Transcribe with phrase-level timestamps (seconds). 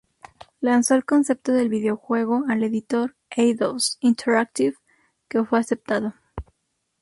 [0.61, 4.75] Lanzó el concepto del videojuego al editor Eidos Interactive,
[5.29, 6.15] que fue aceptado.